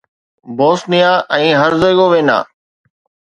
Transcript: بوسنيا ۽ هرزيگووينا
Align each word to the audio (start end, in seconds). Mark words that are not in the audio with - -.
بوسنيا 0.59 1.11
۽ 1.37 1.47
هرزيگووينا 1.65 2.39